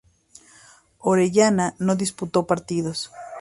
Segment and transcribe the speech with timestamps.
[0.97, 3.11] Orellana no disputó partidos.